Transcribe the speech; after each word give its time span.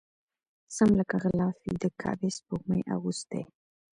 سم 0.75 0.89
لکه 0.99 1.15
غلاف 1.23 1.55
وي 1.61 1.75
د 1.83 1.85
کعبې 2.01 2.29
سپوږمۍ 2.37 2.81
اغوستی 2.95 3.43